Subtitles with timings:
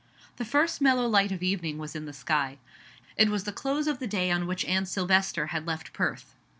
[0.37, 2.57] The first mellow light of evening was in the sky.
[3.17, 6.33] It was the close of the day on which Anne Silvester had left Perth.